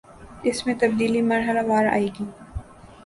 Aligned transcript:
اس 0.43 0.65
میں 0.65 0.73
تبدیلی 0.79 1.21
مرحلہ 1.23 1.63
وار 1.67 1.85
آئے 1.87 2.07
گی 2.19 2.25